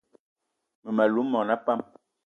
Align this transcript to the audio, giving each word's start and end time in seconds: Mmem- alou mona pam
Mmem- 0.83 1.01
alou 1.03 1.25
mona 1.31 1.55
pam 1.65 1.79